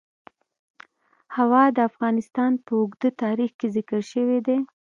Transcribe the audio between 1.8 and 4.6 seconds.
افغانستان په اوږده تاریخ کې ذکر شوی دی.